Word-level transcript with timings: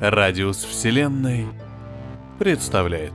Радиус 0.00 0.62
Вселенной 0.62 1.48
представляет 2.38 3.14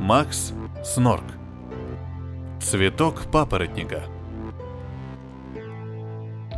Макс 0.00 0.52
Снорк 0.84 1.22
Цветок 2.60 3.30
папоротника 3.30 4.02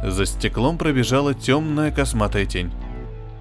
За 0.03 0.25
стеклом 0.25 0.79
пробежала 0.79 1.35
темная 1.35 1.93
косматая 1.93 2.47
тень. 2.47 2.73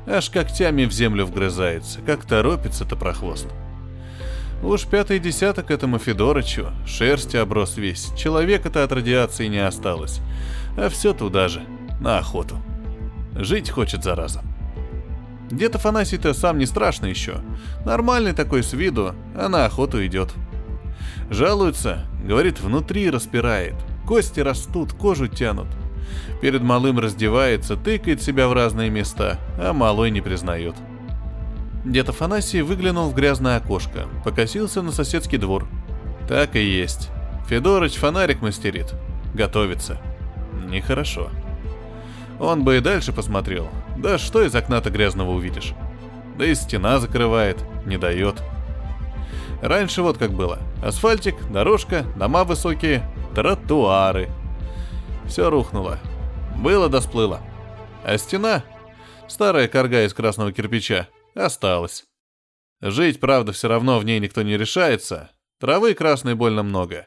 Аж 0.06 0.30
когтями 0.30 0.84
в 0.84 0.92
землю 0.92 1.26
вгрызается, 1.26 2.02
как 2.02 2.26
торопится-то 2.26 2.98
прохвост. 2.98 3.48
Уж 4.62 4.86
пятый 4.86 5.20
десяток 5.20 5.72
этому 5.72 5.98
Федорычу, 5.98 6.72
шерсти 6.86 7.38
оброс 7.38 7.78
весь, 7.78 8.12
человека-то 8.18 8.84
от 8.84 8.92
радиации 8.92 9.48
не 9.48 9.66
осталось, 9.66 10.20
а 10.76 10.90
все 10.90 11.14
туда 11.14 11.48
же, 11.48 11.64
на 12.02 12.18
охоту. 12.18 12.58
Жить 13.34 13.70
хочет, 13.70 14.04
зараза. 14.04 14.42
Дед 15.52 15.76
Афанасий-то 15.76 16.34
сам 16.34 16.58
не 16.58 16.66
страшный 16.66 17.10
еще. 17.10 17.42
Нормальный 17.86 18.34
такой 18.34 18.64
с 18.64 18.72
виду, 18.72 19.14
а 19.36 19.50
на 19.50 19.66
охоту 19.66 20.04
идет. 20.06 20.34
Жалуется, 21.30 22.06
говорит, 22.26 22.62
внутри 22.62 23.10
распирает. 23.10 23.76
Кости 24.08 24.40
растут, 24.40 24.94
кожу 24.94 25.28
тянут. 25.28 25.68
Перед 26.42 26.62
малым 26.62 27.00
раздевается, 27.00 27.76
тыкает 27.76 28.22
себя 28.22 28.48
в 28.48 28.54
разные 28.54 28.90
места, 28.90 29.40
а 29.58 29.74
малой 29.74 30.10
не 30.10 30.22
признает. 30.22 30.76
Дед 31.84 32.10
Афанасий 32.10 32.62
выглянул 32.62 33.10
в 33.10 33.16
грязное 33.16 33.58
окошко, 33.58 34.08
покосился 34.24 34.82
на 34.82 34.92
соседский 34.92 35.38
двор. 35.38 35.68
Так 36.28 36.56
и 36.56 36.64
есть. 36.64 37.10
Федорыч 37.48 37.96
фонарик 37.96 38.42
мастерит. 38.42 38.94
Готовится. 39.34 40.00
Нехорошо. 40.70 41.30
Он 42.40 42.64
бы 42.64 42.78
и 42.78 42.82
дальше 42.82 43.12
посмотрел. 43.12 43.70
Да 44.02 44.18
что 44.18 44.42
из 44.42 44.56
окна-то 44.56 44.90
грязного 44.90 45.30
увидишь? 45.30 45.74
Да 46.36 46.46
и 46.48 46.56
стена 46.56 46.98
закрывает, 46.98 47.64
не 47.86 47.98
дает. 47.98 48.42
Раньше 49.62 50.02
вот 50.02 50.18
как 50.18 50.32
было. 50.34 50.60
Асфальтик, 50.84 51.36
дорожка, 51.52 52.04
дома 52.16 52.44
высокие, 52.44 53.08
тротуары. 53.36 54.32
Все 55.28 55.52
рухнуло. 55.52 56.00
Было 56.58 56.90
да 56.90 57.00
сплыло. 57.00 57.42
А 58.04 58.18
стена, 58.18 58.64
старая 59.28 59.68
корга 59.68 60.04
из 60.04 60.16
красного 60.16 60.52
кирпича, 60.52 61.08
осталась. 61.36 62.06
Жить, 62.82 63.20
правда, 63.20 63.52
все 63.52 63.68
равно 63.68 64.00
в 64.00 64.04
ней 64.04 64.20
никто 64.20 64.42
не 64.42 64.58
решается. 64.58 65.30
Травы 65.60 65.94
красной 65.94 66.34
больно 66.34 66.64
много. 66.64 67.06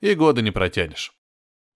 И 0.00 0.14
года 0.14 0.42
не 0.42 0.52
протянешь. 0.52 1.12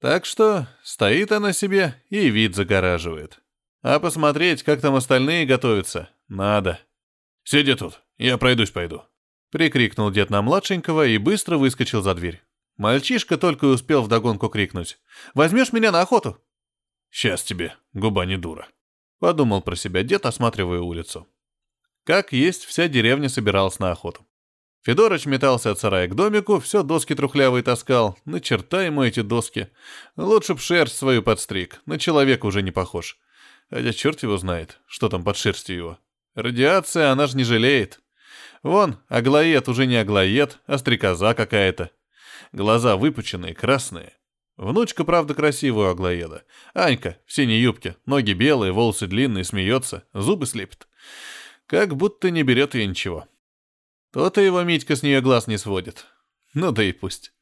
Так 0.00 0.24
что 0.24 0.68
стоит 0.84 1.32
она 1.32 1.52
себе 1.52 1.96
и 2.08 2.30
вид 2.30 2.54
загораживает. 2.54 3.41
А 3.82 3.98
посмотреть, 3.98 4.62
как 4.62 4.80
там 4.80 4.94
остальные 4.94 5.46
готовятся, 5.46 6.10
надо. 6.28 6.80
«Сиди 7.44 7.74
тут, 7.74 8.02
я 8.18 8.36
пройдусь 8.36 8.70
пойду»,— 8.70 9.02
прикрикнул 9.50 10.10
дед 10.10 10.30
на 10.30 10.42
младшенького 10.42 11.06
и 11.06 11.18
быстро 11.18 11.56
выскочил 11.56 12.02
за 12.02 12.14
дверь. 12.14 12.42
Мальчишка 12.76 13.38
только 13.38 13.66
и 13.66 13.70
успел 13.70 14.02
вдогонку 14.02 14.48
крикнуть. 14.48 14.98
«Возьмешь 15.34 15.72
меня 15.72 15.90
на 15.90 16.02
охоту?» 16.02 16.38
«Сейчас 17.10 17.42
тебе, 17.42 17.74
губа 17.92 18.26
не 18.26 18.36
дура»,— 18.36 18.68
подумал 19.18 19.62
про 19.62 19.76
себя 19.76 20.02
дед, 20.02 20.26
осматривая 20.26 20.80
улицу. 20.80 21.26
Как 22.04 22.32
есть, 22.32 22.64
вся 22.64 22.88
деревня 22.88 23.28
собиралась 23.28 23.78
на 23.78 23.90
охоту. 23.90 24.26
Федорыч 24.82 25.26
метался 25.26 25.70
от 25.70 25.78
сарая 25.78 26.08
к 26.08 26.14
домику, 26.14 26.58
все 26.58 26.82
доски 26.82 27.14
трухлявые 27.14 27.62
таскал. 27.62 28.18
На 28.24 28.40
черта 28.40 28.82
ему 28.82 29.02
эти 29.02 29.20
доски. 29.20 29.68
Лучше 30.16 30.54
б 30.54 30.60
шерсть 30.60 30.96
свою 30.96 31.22
подстриг, 31.22 31.82
на 31.84 31.98
человека 31.98 32.46
уже 32.46 32.62
не 32.62 32.70
похож. 32.70 33.18
Хотя 33.70 33.92
черт 33.92 34.22
его 34.22 34.36
знает, 34.36 34.80
что 34.86 35.08
там 35.08 35.24
под 35.24 35.36
шерстью 35.36 35.76
его. 35.76 35.98
Радиация, 36.34 37.10
она 37.10 37.26
ж 37.26 37.34
не 37.34 37.44
жалеет. 37.44 38.00
Вон, 38.62 38.98
аглоед 39.08 39.69
уже 39.69 39.86
не 39.86 39.97
аглоед, 39.97 40.58
а 40.66 40.76
стрекоза 40.78 41.34
какая-то. 41.34 41.91
Глаза 42.53 42.97
выпученные, 42.97 43.54
красные. 43.54 44.12
Внучка, 44.56 45.04
правда, 45.04 45.34
красивая 45.34 45.92
аглоеда. 45.92 46.44
Анька, 46.75 47.16
в 47.25 47.32
синей 47.32 47.60
юбке, 47.60 47.97
ноги 48.04 48.32
белые, 48.32 48.72
волосы 48.72 49.06
длинные, 49.06 49.44
смеется, 49.44 50.04
зубы 50.12 50.47
слепит. 50.47 50.87
Как 51.66 51.97
будто 51.97 52.31
не 52.31 52.42
берет 52.42 52.75
ее 52.75 52.87
ничего. 52.87 53.26
То-то 54.12 54.41
его 54.41 54.62
Митька 54.62 54.97
с 54.97 55.02
нее 55.02 55.20
глаз 55.20 55.47
не 55.47 55.56
сводит. 55.56 56.06
Ну 56.52 56.72
да 56.72 56.82
и 56.82 56.92
пусть. 56.92 57.32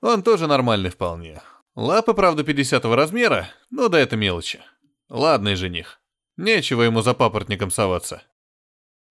Он 0.00 0.22
тоже 0.22 0.46
нормальный 0.46 0.90
вполне. 0.90 1.42
Лапы, 1.74 2.14
правда, 2.14 2.42
50 2.42 2.84
размера, 2.86 3.48
но 3.70 3.88
да 3.88 3.98
это 4.00 4.16
мелочи. 4.16 4.60
Ладный 5.08 5.54
жених. 5.54 6.00
Нечего 6.36 6.82
ему 6.82 7.02
за 7.02 7.14
папоротником 7.14 7.70
соваться. 7.70 8.22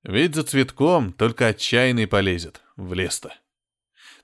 Ведь 0.04 0.36
за 0.36 0.44
цветком 0.44 1.14
только 1.14 1.48
отчаянный 1.48 2.08
полезет, 2.08 2.62
в 2.76 2.94
лес-то. 2.94 3.34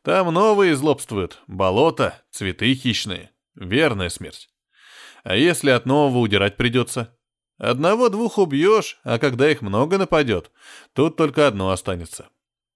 Там 0.02 0.34
новые 0.34 0.76
злобствуют, 0.76 1.42
болото, 1.48 2.22
цветы 2.32 2.74
хищные. 2.74 3.32
Верная 3.56 4.10
смерть. 4.10 4.50
А 5.24 5.36
если 5.36 5.70
от 5.70 5.86
нового 5.86 6.20
удирать 6.20 6.58
придется? 6.58 7.18
Одного-двух 7.58 8.38
убьешь, 8.38 9.00
а 9.04 9.20
когда 9.20 9.52
их 9.52 9.62
много 9.62 9.98
нападет, 9.98 10.52
тут 10.94 11.18
только 11.18 11.46
одно 11.46 11.72
останется. 11.72 12.30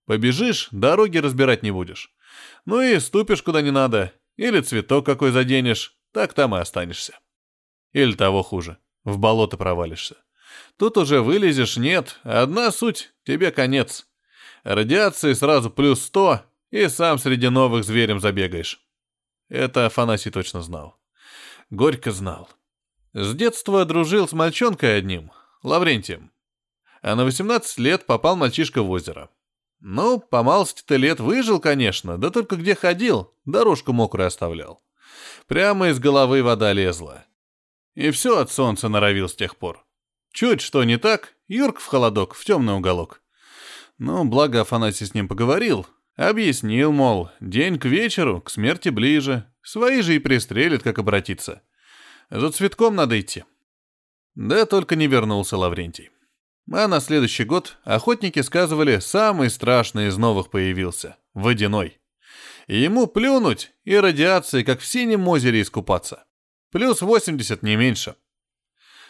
Побежишь, 0.06 0.68
дороги 0.72 1.18
разбирать 1.18 1.64
не 1.64 1.72
будешь. 1.72 2.14
Ну 2.66 2.82
и 2.82 3.00
ступишь 3.00 3.42
куда 3.42 3.62
не 3.62 3.72
надо, 3.72 4.14
или 4.36 4.60
цветок 4.60 5.06
какой 5.06 5.32
заденешь, 5.32 5.98
так 6.12 6.34
там 6.34 6.54
и 6.56 6.60
останешься. 6.60 7.18
Или 7.94 8.14
того 8.14 8.44
хуже, 8.44 8.78
в 9.04 9.18
болото 9.18 9.58
провалишься. 9.58 10.18
Тут 10.78 10.98
уже 10.98 11.22
вылезешь, 11.22 11.78
нет, 11.78 12.20
одна 12.24 12.72
суть, 12.72 13.14
тебе 13.26 13.52
конец. 13.52 14.08
Радиации 14.64 15.34
сразу 15.34 15.70
плюс 15.70 16.02
сто, 16.02 16.42
и 16.72 16.88
сам 16.88 17.20
среди 17.20 17.50
новых 17.50 17.84
зверем 17.84 18.20
забегаешь. 18.20 18.82
Это 19.50 19.86
Афанасий 19.86 20.32
точно 20.32 20.62
знал. 20.62 20.98
Горько 21.70 22.12
знал. 22.12 22.50
С 23.14 23.36
детства 23.36 23.86
дружил 23.86 24.28
с 24.28 24.34
мальчонкой 24.34 24.98
одним, 24.98 25.32
Лаврентием. 25.62 26.32
А 27.02 27.16
на 27.16 27.26
18 27.26 27.78
лет 27.80 28.06
попал 28.06 28.36
мальчишка 28.36 28.82
в 28.82 28.90
озеро. 28.90 29.30
Ну, 29.80 30.20
по 30.20 30.42
малости-то 30.44 30.96
лет 30.96 31.20
выжил, 31.20 31.60
конечно, 31.60 32.18
да 32.18 32.30
только 32.30 32.56
где 32.56 32.74
ходил, 32.74 33.34
дорожку 33.46 33.92
мокрую 33.92 34.28
оставлял. 34.28 34.82
Прямо 35.48 35.90
из 35.90 36.00
головы 36.00 36.42
вода 36.42 36.72
лезла. 36.72 37.26
И 37.96 38.12
все 38.12 38.40
от 38.40 38.52
солнца 38.52 38.90
норовил 38.90 39.30
с 39.30 39.36
тех 39.36 39.58
пор. 39.58 39.86
Чуть 40.32 40.62
что 40.62 40.84
не 40.84 40.98
так, 40.98 41.36
Юрк 41.48 41.80
в 41.80 41.86
холодок, 41.86 42.34
в 42.34 42.44
темный 42.44 42.74
уголок. 42.74 43.22
Ну, 44.00 44.26
благо 44.26 44.62
Афанасий 44.62 45.06
с 45.06 45.14
ним 45.14 45.28
поговорил. 45.28 45.86
Объяснил, 46.16 46.92
мол, 46.92 47.30
день 47.40 47.78
к 47.80 47.86
вечеру, 47.86 48.42
к 48.42 48.50
смерти 48.50 48.90
ближе. 48.90 49.46
Свои 49.62 50.02
же 50.02 50.16
и 50.16 50.20
пристрелят, 50.20 50.84
как 50.84 51.00
обратиться. 51.00 51.62
За 52.30 52.52
цветком 52.52 52.96
надо 52.96 53.20
идти. 53.20 53.44
Да 54.36 54.66
только 54.66 54.96
не 54.96 55.08
вернулся 55.08 55.58
Лаврентий. 55.58 56.10
А 56.72 56.88
на 56.88 57.00
следующий 57.00 57.44
год 57.44 57.78
охотники 57.84 58.42
сказывали, 58.42 59.00
самый 59.00 59.50
страшный 59.50 60.08
из 60.08 60.18
новых 60.18 60.50
появился— 60.50 61.18
водяной. 61.34 62.00
И 62.68 62.80
ему 62.80 63.08
плюнуть 63.08 63.72
и 63.84 63.96
радиации, 63.98 64.64
как 64.64 64.80
в 64.80 64.86
синем 64.86 65.28
озере, 65.28 65.62
искупаться. 65.62 66.26
Плюс 66.74 67.02
80, 67.02 67.62
не 67.62 67.76
меньше. 67.76 68.16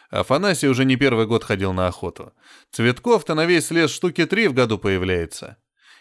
Афанасий 0.09 0.67
уже 0.67 0.83
не 0.83 0.97
первый 0.97 1.25
год 1.25 1.45
ходил 1.45 1.71
на 1.71 1.87
охоту. 1.87 2.33
Цветков-то 2.71 3.35
на 3.35 3.45
весь 3.45 3.71
лес 3.71 3.89
штуки 3.89 4.25
три 4.25 4.49
в 4.49 4.53
году 4.53 4.77
появляется. 4.77 5.55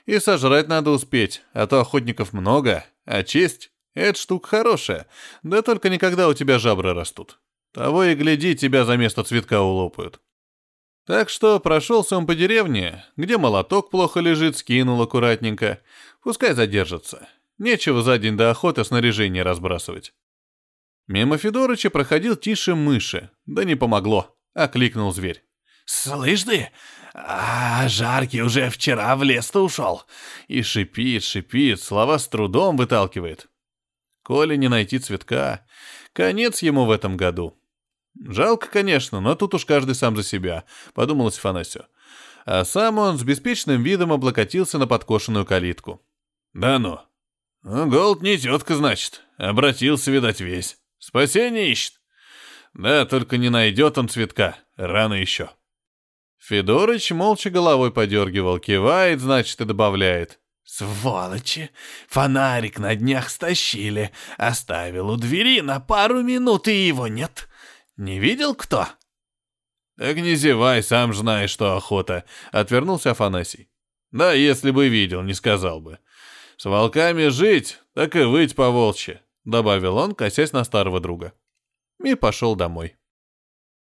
И 0.05 0.19
сожрать 0.19 0.67
надо 0.67 0.91
успеть, 0.91 1.43
а 1.53 1.69
то 1.69 1.81
охотников 1.81 2.33
много, 2.33 2.85
а 3.05 3.23
честь 3.23 3.71
эта 3.95 4.19
штука 4.19 4.49
хорошая, 4.49 5.07
да 5.45 5.63
только 5.63 5.89
никогда 5.89 6.29
у 6.29 6.35
тебя 6.35 6.59
жабры 6.59 6.95
растут. 6.95 7.39
Того 7.73 8.03
и 8.03 8.17
гляди, 8.17 8.57
тебя 8.57 8.85
за 8.85 8.97
место 8.97 9.23
цветка 9.23 9.63
улопают. 9.63 10.21
Так 11.07 11.29
что 11.29 11.61
прошелся 11.61 12.17
он 12.17 12.27
по 12.27 12.35
деревне, 12.35 13.05
где 13.17 13.39
молоток 13.39 13.89
плохо 13.89 14.19
лежит, 14.19 14.57
скинул 14.57 15.01
аккуратненько. 15.01 15.81
Пускай 16.25 16.55
задержится. 16.55 17.29
Нечего 17.59 18.03
за 18.03 18.19
день 18.19 18.37
до 18.37 18.51
охоты 18.51 18.85
снаряжение 18.85 19.45
разбрасывать. 19.45 20.13
Мимо 21.07 21.37
Федорыча 21.37 21.91
проходил 21.91 22.37
тише 22.37 22.75
мыши, 22.75 23.31
да 23.47 23.65
не 23.65 23.75
помогло, 23.75 24.37
окликнул 24.55 25.13
зверь. 25.13 25.45
«Слышь 25.85 26.45
ты, 26.45 26.71
а 27.13 27.89
жаркий 27.89 28.43
уже 28.43 28.71
вчера 28.71 29.17
в 29.17 29.23
лес-то 29.23 29.65
ушел». 29.65 30.05
И 30.47 30.63
шипит, 30.63 31.25
шипит, 31.25 31.81
слова 31.81 32.19
с 32.19 32.29
трудом 32.29 32.77
выталкивает. 32.77 33.49
Коли 34.23 34.57
не 34.57 34.69
найти 34.69 34.99
цветка, 34.99 35.67
конец 36.13 36.63
ему 36.63 36.85
в 36.85 36.91
этом 36.93 37.17
году. 37.17 37.59
Жалко, 38.25 38.69
конечно, 38.69 39.21
но 39.21 39.35
тут 39.35 39.55
уж 39.55 39.65
каждый 39.65 39.95
сам 39.95 40.17
за 40.17 40.23
себя, 40.23 40.65
подумалось 40.95 41.39
Фанасию. 41.39 41.87
А 42.45 42.65
сам 42.65 42.99
он 42.99 43.19
с 43.19 43.23
беспечным 43.23 43.83
видом 43.83 44.13
облокотился 44.13 44.79
на 44.79 44.87
подкошенную 44.87 45.47
калитку. 45.47 46.03
Да 46.53 46.79
ну. 46.79 47.01
ну 47.63 47.89
голод 47.89 48.23
не 48.23 48.37
тетка, 48.37 48.77
значит. 48.77 49.23
Обратился, 49.39 50.11
видать, 50.11 50.41
весь. 50.41 50.79
Спасение 51.03 51.73
ищет. 51.73 52.01
Да, 52.75 53.05
только 53.07 53.37
не 53.37 53.51
найдет 53.51 53.99
он 53.99 54.09
цветка. 54.09 54.57
Рано 54.77 55.15
еще. 55.15 55.51
Федорыч 56.39 57.11
молча 57.11 57.51
головой 57.51 57.93
подергивал, 57.93 58.61
кивает, 58.61 59.21
значит, 59.21 59.61
и 59.61 59.65
добавляет. 59.65 60.39
«Сволочи! 60.63 61.71
Фонарик 62.07 62.79
на 62.79 62.95
днях 62.95 63.31
стащили. 63.31 64.13
Оставил 64.39 65.11
у 65.11 65.17
двери 65.17 65.61
на 65.61 65.81
пару 65.81 66.23
минут, 66.23 66.69
и 66.69 66.87
его 66.87 67.09
нет. 67.09 67.49
Не 67.97 68.21
видел 68.21 68.55
кто?» 68.55 68.87
«Так 69.99 70.17
не 70.17 70.37
зевай, 70.37 70.85
сам 70.85 71.13
знаешь, 71.15 71.51
что 71.51 71.77
охота»,— 71.77 72.25
отвернулся 72.53 73.11
Афанасий. 73.11 73.69
«Да, 74.13 74.33
если 74.33 74.71
бы 74.71 74.89
видел, 74.89 75.23
не 75.23 75.35
сказал 75.35 75.81
бы. 75.81 75.99
С 76.57 76.65
волками 76.65 77.27
жить, 77.27 77.81
так 77.93 78.15
и 78.15 78.23
выть 78.23 78.55
по 78.55 78.71
волчьи»,— 78.71 79.19
добавил 79.45 79.97
он, 79.97 80.15
косясь 80.15 80.53
на 80.53 80.65
старого 80.65 81.01
друга. 81.01 81.33
И 82.03 82.15
пошел 82.15 82.57
домой. 82.57 82.97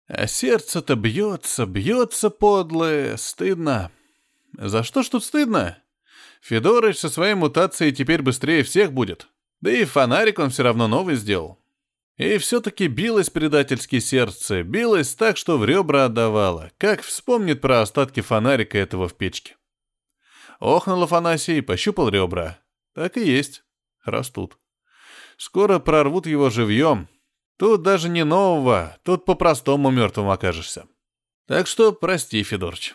А 0.08 0.26
сердце-то 0.26 0.94
бьется, 0.94 1.66
бьется 1.66 2.30
подлое, 2.30 3.16
стыдно. 3.16 3.90
За 4.56 4.82
что 4.82 5.02
ж 5.02 5.08
тут 5.08 5.24
стыдно? 5.24 5.78
Федорыч 6.40 6.98
со 6.98 7.08
своей 7.08 7.34
мутацией 7.34 7.92
теперь 7.92 8.22
быстрее 8.22 8.62
всех 8.62 8.92
будет. 8.92 9.28
Да 9.60 9.70
и 9.70 9.84
фонарик 9.84 10.38
он 10.38 10.50
все 10.50 10.62
равно 10.62 10.86
новый 10.86 11.16
сделал. 11.16 11.58
И 12.16 12.38
все-таки 12.38 12.86
билось 12.86 13.28
предательски 13.28 13.98
сердце, 13.98 14.62
билось 14.62 15.14
так, 15.14 15.36
что 15.36 15.58
в 15.58 15.64
ребра 15.66 16.06
отдавало, 16.06 16.70
как 16.78 17.02
вспомнит 17.02 17.60
про 17.60 17.82
остатки 17.82 18.20
фонарика 18.20 18.78
этого 18.78 19.08
в 19.08 19.14
печке. 19.14 19.56
Охнул 20.58 21.02
Афанасий 21.02 21.60
пощупал 21.60 22.08
ребра. 22.08 22.58
Так 22.94 23.18
и 23.18 23.26
есть, 23.26 23.64
растут. 24.04 24.56
Скоро 25.36 25.78
прорвут 25.78 26.26
его 26.26 26.50
живьем, 26.50 27.08
Тут 27.56 27.82
даже 27.82 28.08
не 28.08 28.24
нового, 28.24 28.98
тут 29.02 29.24
по-простому 29.24 29.90
мертвым 29.90 30.28
окажешься. 30.28 30.86
Так 31.46 31.66
что 31.66 31.92
прости, 31.92 32.42
Федорыч. 32.42 32.94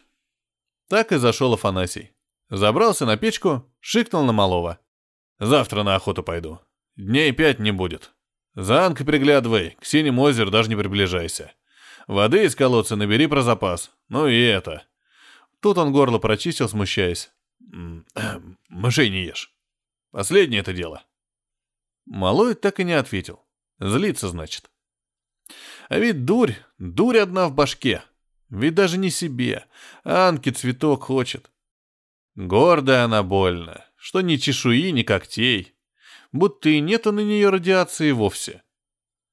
Так 0.88 1.12
и 1.12 1.18
зашел 1.18 1.54
Афанасий. 1.54 2.12
Забрался 2.50 3.06
на 3.06 3.18
печку, 3.18 3.66
шикнул 3.80 4.24
на 4.24 4.34
малого. 4.34 4.80
Завтра 5.40 5.84
на 5.84 5.96
охоту 5.96 6.22
пойду. 6.22 6.60
Дней 6.96 7.32
пять 7.32 7.60
не 7.60 7.72
будет. 7.72 8.12
За 8.54 8.86
Анкой 8.86 9.06
приглядывай, 9.06 9.78
к 9.80 9.86
синему 9.86 10.22
озеру 10.22 10.52
даже 10.52 10.70
не 10.70 10.76
приближайся. 10.76 11.54
Воды 12.08 12.44
из 12.44 12.56
колодца 12.56 12.96
набери 12.96 13.26
про 13.28 13.42
запас. 13.42 13.92
Ну 14.10 14.28
и 14.28 14.40
это. 14.40 14.84
Тут 15.62 15.78
он 15.78 15.92
горло 15.94 16.20
прочистил, 16.20 16.68
смущаясь. 16.68 17.32
Мышей 18.70 19.10
не 19.10 19.24
ешь. 19.24 19.56
Последнее 20.12 20.60
это 20.60 20.74
дело. 20.74 21.04
Малой 22.12 22.56
так 22.56 22.82
и 22.82 22.84
не 22.84 22.92
ответил. 22.92 23.40
Злится, 23.80 24.28
значит. 24.28 24.70
А 25.88 25.98
ведь 25.98 26.26
дурь, 26.26 26.56
дурь 26.78 27.20
одна 27.20 27.48
в 27.48 27.54
башке. 27.54 28.04
Ведь 28.50 28.76
даже 28.76 28.98
не 28.98 29.10
себе, 29.10 29.66
а 30.04 30.28
Анке 30.28 30.52
цветок 30.52 31.04
хочет. 31.04 31.50
Гордая 32.36 33.06
она 33.06 33.24
больно, 33.24 33.86
что 33.96 34.20
ни 34.20 34.36
чешуи, 34.36 34.92
ни 34.92 35.04
когтей. 35.04 35.74
Будто 36.34 36.68
и 36.68 36.82
нету 36.82 37.14
на 37.14 37.22
нее 37.22 37.50
радиации 37.50 38.12
вовсе. 38.12 38.62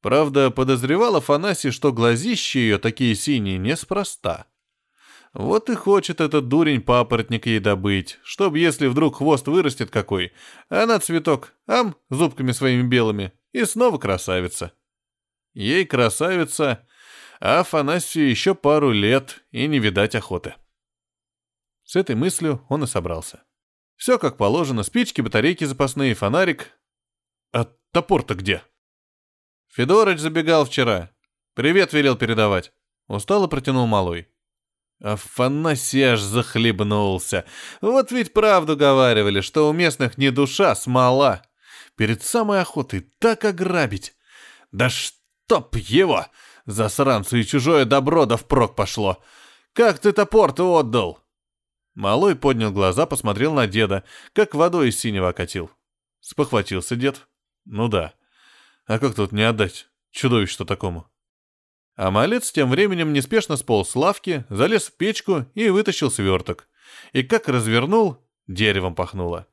Правда, 0.01 0.53
подозревал 0.53 1.17
Афанасий, 1.17 1.73
что 1.73 1.93
глазища 1.93 2.61
ее 2.61 2.79
такие 2.79 3.17
синие 3.17 3.59
неспроста. 3.59 4.47
Вот 5.39 5.71
и 5.71 5.77
хочет 5.77 6.21
этот 6.21 6.49
дурень 6.49 6.83
папоротник 6.83 7.47
ей 7.47 7.61
добыть, 7.61 8.19
чтоб, 8.25 8.57
если 8.57 8.89
вдруг 8.89 9.19
хвост 9.19 9.47
вырастет 9.47 9.89
какой, 9.89 10.33
она 10.69 10.99
цветок, 10.99 11.55
ам, 11.69 11.95
зубками 12.11 12.51
своими 12.51 12.83
белыми, 12.83 13.33
и 13.53 13.65
снова 13.65 13.99
красавица. 13.99 14.73
Ей 15.55 15.87
красавица, 15.87 16.85
а 17.39 17.61
Афанасию 17.61 18.29
еще 18.29 18.57
пару 18.57 18.91
лет 18.91 19.45
и 19.53 19.69
не 19.69 19.79
видать 19.79 20.17
охоты. 20.17 20.57
С 21.85 21.95
этой 21.95 22.17
мыслью 22.17 22.67
он 22.69 22.83
и 22.83 22.89
собрался. 22.89 23.45
Все 23.95 24.19
как 24.19 24.39
положено, 24.39 24.83
спички, 24.83 25.21
батарейки 25.21 25.63
запасные, 25.63 26.15
фонарик. 26.15 26.73
А 27.53 27.67
топор-то 27.93 28.35
где? 28.35 28.65
Федорыч 29.69 30.19
забегал 30.19 30.65
вчера. 30.65 31.13
Привет 31.55 31.93
велел 31.93 32.17
передавать. 32.17 32.73
Устало 33.07 33.47
протянул 33.47 33.87
малой. 33.87 34.27
Афанасий 35.01 36.03
аж 36.03 36.21
захлебнулся. 36.21 37.45
Вот 37.81 38.11
ведь 38.11 38.33
правду 38.33 38.77
говаривали, 38.77 39.41
что 39.41 39.69
у 39.69 39.73
местных 39.73 40.19
не 40.19 40.31
душа, 40.31 40.75
смола. 40.75 41.43
Перед 41.97 42.23
самой 42.23 42.61
охотой 42.61 43.09
так 43.19 43.45
ограбить. 43.45 44.15
Да 44.73 44.91
чтоб 44.91 45.75
его! 45.77 46.27
Засранцу 46.67 47.39
и 47.39 47.45
чужое 47.45 47.85
добро 47.85 48.27
да 48.27 48.37
впрок 48.37 48.77
пошло. 48.77 49.23
Как 49.73 50.01
ты 50.01 50.13
топор-то 50.13 50.77
отдал? 50.77 51.21
Малой 51.95 52.37
поднял 52.37 52.71
глаза, 52.73 53.07
посмотрел 53.07 53.55
на 53.55 53.67
деда, 53.67 54.05
как 54.33 54.55
водой 54.55 54.91
из 54.91 54.99
синего 54.99 55.31
окатил. 55.31 55.71
Спохватился 56.21 56.95
дед. 56.95 57.27
Ну 57.65 57.89
да. 57.89 58.15
А 58.87 58.99
как 58.99 59.15
тут 59.15 59.33
не 59.33 59.43
отдать 59.43 59.89
чудовищу 60.11 60.65
такому? 60.65 61.09
А 61.99 62.13
малец 62.13 62.53
тем 62.53 62.71
временем 62.71 63.13
неспешно 63.13 63.57
сполз 63.57 63.91
с 63.91 63.97
лавки, 63.97 64.45
залез 64.51 64.87
в 64.87 64.93
печку 64.93 65.47
и 65.55 65.69
вытащил 65.69 66.13
сверток. 66.13 66.69
И 67.13 67.25
как 67.25 67.49
развернул, 67.49 68.25
деревом 68.47 68.95
пахнуло. 68.95 69.49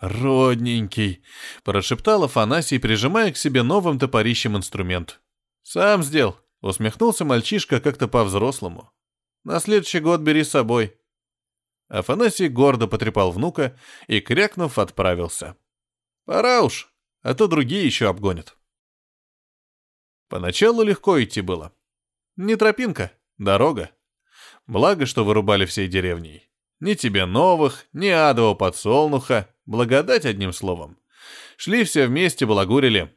«Родненький!»— 0.00 1.22
прошептал 1.64 2.24
Афанасий, 2.24 2.78
прижимая 2.78 3.30
к 3.30 3.36
себе 3.36 3.62
новым 3.62 3.98
топорищем 3.98 4.56
инструмент. 4.56 5.20
«Сам 5.62 6.02
сделал!»— 6.02 6.40
усмехнулся 6.62 7.26
мальчишка 7.26 7.78
как-то 7.78 8.08
по-взрослому. 8.08 8.90
«На 9.44 9.60
следующий 9.60 10.00
год 10.00 10.22
бери 10.22 10.44
с 10.44 10.50
собой». 10.50 10.96
Афанасий 11.88 12.48
гордо 12.48 12.86
потрепал 12.86 13.32
внука 13.32 13.78
и, 14.06 14.20
крякнув, 14.20 14.78
отправился. 14.78 15.56
«Пора 16.24 16.62
уж, 16.62 16.90
а 17.20 17.34
то 17.34 17.48
другие 17.48 17.84
еще 17.84 18.08
обгонят». 18.08 18.55
Поначалу 20.28 20.82
легко 20.82 21.22
идти 21.22 21.40
было. 21.40 21.72
Не 22.36 22.56
тропинка, 22.56 23.12
дорога. 23.38 23.90
Благо, 24.66 25.06
что 25.06 25.24
вырубали 25.24 25.64
всей 25.66 25.88
деревней. 25.88 26.50
Ни 26.80 26.94
тебе 26.94 27.24
новых, 27.26 27.86
ни 27.92 28.08
адового 28.08 28.54
подсолнуха, 28.54 29.48
Благодать 29.66 30.24
одним 30.24 30.52
словом. 30.52 30.96
Шли 31.56 31.82
все 31.82 32.06
вместе, 32.06 32.46
балагурили. 32.46 33.12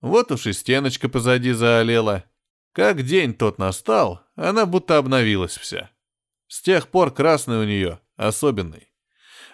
Вот 0.00 0.32
уж 0.32 0.46
и 0.46 0.52
стеночка 0.52 1.08
позади 1.08 1.52
заолела. 1.52 2.24
Как 2.72 3.02
день 3.04 3.32
тот 3.32 3.58
настал, 3.58 4.22
она 4.34 4.66
будто 4.66 4.98
обновилась 4.98 5.56
вся. 5.56 5.90
С 6.48 6.60
тех 6.60 6.88
пор 6.88 7.14
красный 7.14 7.58
у 7.58 7.64
нее 7.64 8.00
особенный. 8.16 8.90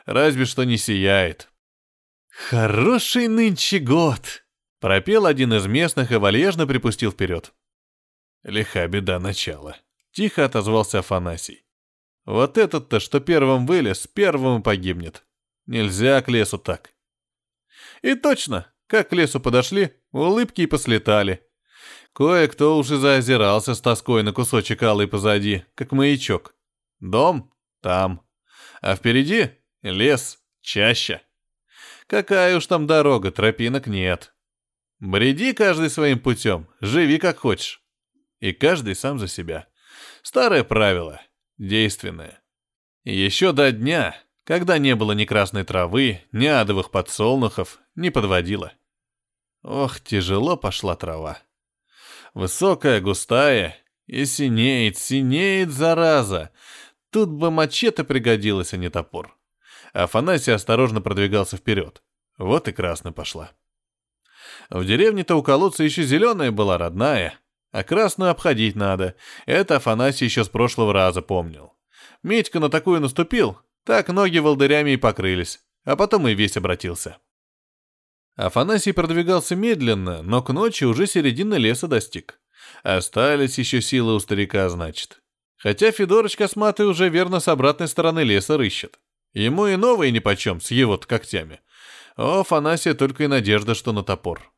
Разве 0.06 0.46
что 0.46 0.64
не 0.64 0.78
сияет. 0.78 1.50
«Хороший 2.30 3.28
нынче 3.28 3.78
год!»— 3.80 4.44
пропел 4.80 5.26
один 5.26 5.52
из 5.54 5.66
местных 5.66 6.10
и 6.10 6.16
вальяжно 6.16 6.66
припустил 6.66 7.12
вперед. 7.12 7.52
Лиха 8.42 8.86
беда 8.88 9.18
начала. 9.18 9.76
Тихо 10.12 10.44
отозвался 10.44 11.00
Афанасий. 11.00 11.64
Вот 12.24 12.58
этот-то, 12.58 13.00
что 13.00 13.20
первым 13.20 13.66
вылез, 13.66 14.06
первым 14.06 14.62
погибнет. 14.62 15.24
Нельзя 15.66 16.20
к 16.22 16.28
лесу 16.28 16.58
так. 16.58 16.92
И 18.02 18.14
точно, 18.14 18.72
как 18.86 19.10
к 19.10 19.12
лесу 19.12 19.40
подошли, 19.40 19.92
улыбки 20.10 20.62
и 20.62 20.66
послетали. 20.66 21.46
Кое-кто 22.12 22.76
уже 22.76 22.96
заозирался 22.96 23.74
с 23.74 23.80
тоской 23.80 24.22
на 24.22 24.32
кусочек 24.32 24.82
алый 24.82 25.06
позади, 25.06 25.64
как 25.74 25.92
маячок. 25.92 26.54
Дом 26.98 27.52
там, 27.80 28.26
а 28.82 28.96
впереди 28.96 29.50
лес 29.82 30.38
чаще. 30.60 31.22
Какая 32.06 32.56
уж 32.56 32.66
там 32.66 32.86
дорога, 32.86 33.30
тропинок 33.30 33.86
нет. 33.86 34.34
Бреди 35.00 35.52
каждый 35.52 35.90
своим 35.90 36.20
путем, 36.20 36.68
живи 36.80 37.18
как 37.18 37.38
хочешь. 37.38 37.82
И 38.38 38.52
каждый 38.52 38.94
сам 38.94 39.18
за 39.18 39.28
себя. 39.28 39.66
Старое 40.22 40.64
правило, 40.64 41.20
действенное. 41.58 42.42
Еще 43.04 43.52
до 43.52 43.72
дня 43.72 44.14
когда 44.50 44.78
не 44.78 44.96
было 44.96 45.12
ни 45.12 45.26
красной 45.26 45.62
травы, 45.62 46.22
ни 46.32 46.46
адовых 46.46 46.90
подсолнухов, 46.90 47.78
не 47.94 48.10
подводила. 48.10 48.72
Ох, 49.62 50.00
тяжело 50.00 50.56
пошла 50.56 50.96
трава. 50.96 51.38
Высокая, 52.34 53.00
густая, 53.00 53.76
и 54.06 54.24
синеет, 54.24 54.98
синеет, 54.98 55.70
зараза. 55.70 56.50
Тут 57.10 57.28
бы 57.28 57.52
мачете 57.52 58.02
пригодилось, 58.02 58.72
а 58.74 58.76
не 58.76 58.90
топор. 58.90 59.36
Афанасий 59.92 60.52
осторожно 60.52 61.00
продвигался 61.00 61.56
вперед. 61.56 62.02
Вот 62.36 62.66
и 62.66 62.72
красная 62.72 63.12
пошла. 63.12 63.52
В 64.70 64.84
деревне-то 64.84 65.34
у 65.34 65.42
колодца 65.42 65.82
еще 65.82 66.04
зеленая 66.04 66.52
была, 66.52 66.78
родная, 66.78 67.34
а 67.72 67.82
красную 67.82 68.30
обходить 68.30 68.76
надо. 68.76 69.16
Это 69.44 69.76
Афанасий 69.76 70.26
еще 70.26 70.44
с 70.44 70.48
прошлого 70.48 70.92
раза 70.92 71.22
помнил. 71.22 71.74
Медька 72.22 72.60
на 72.60 72.68
такую 72.68 73.00
наступил, 73.00 73.58
так 73.84 74.08
ноги 74.08 74.38
волдырями 74.38 74.92
и 74.92 74.96
покрылись, 74.96 75.60
а 75.84 75.96
потом 75.96 76.28
и 76.28 76.34
весь 76.34 76.56
обратился. 76.56 77.18
Афанасий 78.36 78.92
продвигался 78.92 79.56
медленно, 79.56 80.22
но 80.22 80.40
к 80.40 80.52
ночи 80.52 80.84
уже 80.84 81.06
середины 81.06 81.56
леса 81.56 81.88
достиг. 81.88 82.40
Остались 82.84 83.58
еще 83.58 83.82
силы 83.82 84.14
у 84.14 84.20
старика, 84.20 84.68
значит. 84.68 85.20
Хотя 85.56 85.90
Федорыч 85.90 86.36
косматый 86.36 86.86
уже 86.86 87.08
верно 87.08 87.40
с 87.40 87.48
обратной 87.48 87.88
стороны 87.88 88.20
леса 88.20 88.56
рыщет. 88.56 89.00
Ему 89.34 89.66
и 89.66 89.76
новые 89.76 90.12
нипочем 90.12 90.60
с 90.60 90.70
его 90.70 90.96
когтями. 90.96 91.60
О, 92.16 92.40
Афанасия 92.40 92.94
только 92.94 93.24
и 93.24 93.26
надежда, 93.26 93.74
что 93.74 93.92
на 93.92 94.02
топор. 94.02 94.50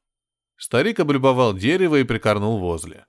Старик 0.57 1.01
облюбовал 1.01 1.55
дерево 1.55 1.97
и 1.97 2.05
прикорнул 2.05 2.59
возле. 2.59 3.07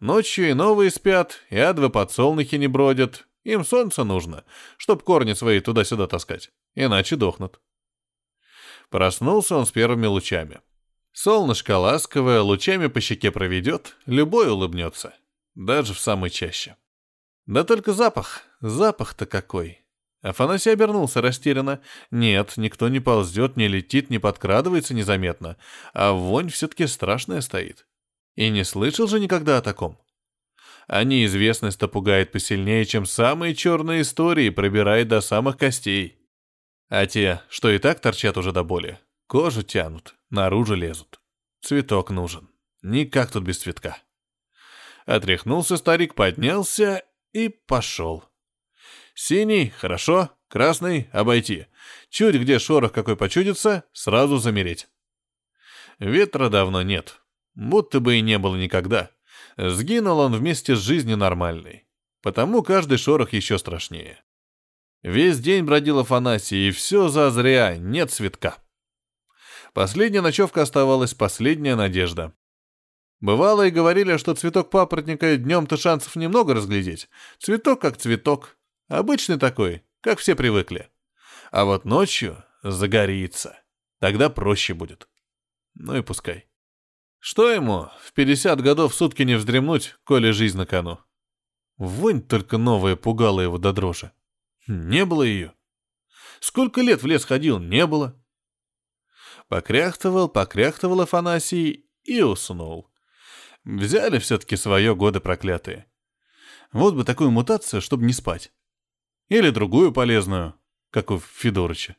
Ночью 0.00 0.48
и 0.48 0.54
новые 0.54 0.90
спят, 0.90 1.40
и 1.50 1.58
адвы 1.58 1.90
подсолнухи 1.90 2.56
не 2.56 2.68
бродят. 2.68 3.26
Им 3.44 3.64
солнце 3.64 4.04
нужно, 4.04 4.44
чтоб 4.76 5.02
корни 5.02 5.32
свои 5.32 5.60
туда-сюда 5.60 6.06
таскать, 6.06 6.50
иначе 6.74 7.16
дохнут. 7.16 7.60
Проснулся 8.90 9.56
он 9.56 9.66
с 9.66 9.70
первыми 9.70 10.06
лучами. 10.06 10.60
Солнышко 11.12 11.76
ласковое, 11.78 12.40
лучами 12.40 12.86
по 12.86 13.00
щеке 13.00 13.30
проведет, 13.30 13.96
любой 14.06 14.50
улыбнется, 14.50 15.14
даже 15.54 15.94
в 15.94 15.98
самой 15.98 16.30
чаще. 16.30 16.76
Да 17.46 17.64
только 17.64 17.92
запах, 17.92 18.42
запах-то 18.60 19.26
какой. 19.26 19.79
Афанасий 20.22 20.70
обернулся 20.70 21.22
растерянно. 21.22 21.80
Нет, 22.10 22.54
никто 22.56 22.88
не 22.88 23.00
ползет, 23.00 23.56
не 23.56 23.68
летит, 23.68 24.10
не 24.10 24.18
подкрадывается 24.18 24.92
незаметно, 24.92 25.56
а 25.94 26.12
вонь 26.12 26.50
все-таки 26.50 26.86
страшная 26.86 27.40
стоит. 27.40 27.86
И 28.34 28.50
не 28.50 28.64
слышал 28.64 29.06
же 29.06 29.18
никогда 29.18 29.58
о 29.58 29.62
таком. 29.62 29.98
А 30.86 31.04
неизвестность-то 31.04 31.88
пугает 31.88 32.32
посильнее, 32.32 32.84
чем 32.84 33.06
самые 33.06 33.54
черные 33.54 34.02
истории, 34.02 34.50
пробирает 34.50 35.08
до 35.08 35.20
самых 35.20 35.56
костей. 35.56 36.18
А 36.88 37.06
те, 37.06 37.42
что 37.48 37.70
и 37.70 37.78
так 37.78 38.00
торчат 38.00 38.36
уже 38.36 38.52
до 38.52 38.64
боли, 38.64 38.98
кожу 39.26 39.62
тянут, 39.62 40.16
наружу 40.28 40.74
лезут. 40.74 41.20
Цветок 41.62 42.10
нужен. 42.10 42.50
Никак 42.82 43.30
тут 43.30 43.44
без 43.44 43.58
цветка. 43.58 43.98
Отряхнулся 45.06 45.76
старик, 45.76 46.14
поднялся 46.14 47.02
и 47.32 47.48
пошел. 47.48 48.29
Синий— 49.22 49.68
хорошо, 49.78 50.30
красный— 50.48 51.10
обойти. 51.12 51.66
Чуть 52.08 52.36
где 52.36 52.58
шорох 52.58 52.90
какой 52.90 53.18
почудится, 53.18 53.84
сразу 53.92 54.38
замереть. 54.38 54.88
Ветра 55.98 56.48
давно 56.48 56.80
нет. 56.80 57.20
Будто 57.54 58.00
бы 58.00 58.16
и 58.16 58.22
не 58.22 58.38
было 58.38 58.56
никогда. 58.56 59.10
Сгинул 59.58 60.20
он 60.20 60.34
вместе 60.34 60.74
с 60.74 60.78
жизнью 60.78 61.18
нормальной. 61.18 61.86
Потому 62.22 62.62
каждый 62.62 62.96
шорох 62.96 63.34
еще 63.34 63.58
страшнее. 63.58 64.24
Весь 65.02 65.38
день 65.38 65.64
бродил 65.64 65.98
Афанасий, 65.98 66.68
и 66.68 66.70
все 66.70 67.08
зазря, 67.08 67.76
нет 67.76 68.10
цветка. 68.10 68.56
Последняя 69.74 70.22
ночевка 70.22 70.62
оставалась, 70.62 71.12
последняя 71.12 71.76
надежда. 71.76 72.32
Бывало 73.20 73.66
и 73.66 73.70
говорили, 73.70 74.16
что 74.16 74.34
цветок 74.34 74.70
папоротника 74.70 75.36
днем-то 75.36 75.76
шансов 75.76 76.16
немного 76.16 76.54
разглядеть. 76.54 77.10
Цветок 77.38 77.82
как 77.82 77.98
цветок. 77.98 78.56
Обычный 78.90 79.38
такой, 79.38 79.84
как 80.00 80.18
все 80.18 80.34
привыкли. 80.34 80.90
А 81.52 81.64
вот 81.64 81.84
ночью 81.84 82.42
загорится. 82.64 83.56
Тогда 84.00 84.28
проще 84.28 84.74
будет. 84.74 85.08
Ну 85.74 85.96
и 85.96 86.02
пускай. 86.02 86.48
Что 87.20 87.52
ему, 87.52 87.88
в 88.02 88.12
50 88.14 88.60
годов 88.60 88.92
сутки 88.92 89.22
не 89.22 89.36
вздремнуть, 89.36 89.94
коли 90.02 90.32
жизнь 90.32 90.58
на 90.58 90.66
кону? 90.66 90.98
Вонь 91.76 92.20
только 92.20 92.58
новая 92.58 92.96
пугала 92.96 93.40
его 93.40 93.58
до 93.58 93.72
дрожи. 93.72 94.10
Не 94.66 95.04
было 95.04 95.22
ее. 95.22 95.54
Сколько 96.40 96.80
лет 96.80 97.04
в 97.04 97.06
лес 97.06 97.24
ходил, 97.24 97.60
не 97.60 97.86
было. 97.86 98.20
Покряхтывал, 99.46 100.28
покряхтывал 100.28 101.02
Афанасий 101.02 101.88
и 102.02 102.22
уснул. 102.22 102.90
Взяли 103.62 104.18
все-таки 104.18 104.56
свое 104.56 104.96
годы 104.96 105.20
проклятые. 105.20 105.86
Вот 106.72 106.96
бы 106.96 107.04
такую 107.04 107.30
мутацию, 107.30 107.80
чтобы 107.80 108.04
не 108.04 108.12
спать. 108.12 108.52
Или 109.30 109.48
другую 109.48 109.92
полезную, 109.92 110.54
как 110.90 111.10
у 111.10 111.18
Федорыча. 111.18 111.96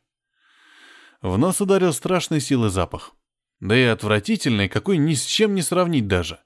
В 1.23 1.35
нос 1.39 1.59
ударил 1.59 1.93
страшной 1.93 2.41
силы 2.41 2.69
запах. 2.69 3.15
Да 3.59 3.75
и 3.75 3.83
отвратительный, 3.83 4.69
какой 4.69 4.97
ни 4.97 5.15
с 5.15 5.25
чем 5.25 5.55
не 5.55 5.63
сравнить 5.63 6.07
даже. 6.07 6.39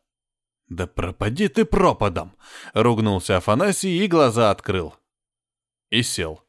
«Да 0.68 0.88
пропади 0.88 1.50
ты 1.50 1.66
пропадом!»— 1.66 2.36
ругнулся 2.74 3.38
Афанасий 3.38 4.04
и 4.04 4.08
глаза 4.08 4.50
открыл 4.50 4.96
и 5.90 6.04
сел. 6.04 6.42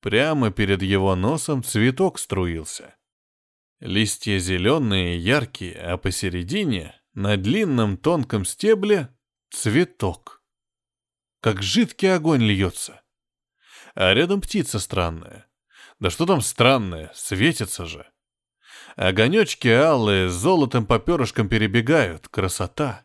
Прямо 0.00 0.50
перед 0.50 0.82
его 0.82 1.14
носом 1.16 1.62
цветок 1.64 2.18
струился. 2.18 2.96
Листья 3.80 4.38
зеленые, 4.38 5.18
яркие, 5.18 5.76
а 5.80 5.96
посередине, 5.96 7.00
на 7.14 7.36
длинном 7.36 7.96
тонком 7.96 8.44
стебле, 8.44 9.08
цветок. 9.50 10.42
Как 11.40 11.62
жидкий 11.62 12.14
огонь 12.14 12.42
льется. 12.42 13.02
А 13.94 14.14
рядом 14.14 14.40
птица 14.40 14.78
странная. 14.78 15.46
Да 16.00 16.10
что 16.10 16.26
там 16.26 16.40
странное, 16.40 17.10
светится 17.14 17.86
же. 17.86 18.06
Огонечки 18.96 19.68
алые 19.68 20.28
с 20.28 20.32
золотым 20.32 20.86
по 20.86 20.98
перышкам 20.98 21.48
перебегают, 21.48 22.28
красота. 22.28 23.04